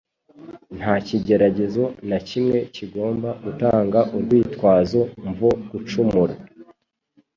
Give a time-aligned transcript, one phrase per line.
[0.77, 6.35] Nta kigeragezo na kimwe kigomba gutanga urwitwazo mvo gucumura.